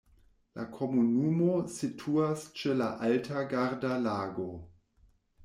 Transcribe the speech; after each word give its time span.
La 0.59 0.63
komunumo 0.77 1.49
situas 1.73 2.47
ĉe 2.63 2.75
la 2.81 2.89
alta 3.11 3.45
Garda-Lago. 3.53 4.49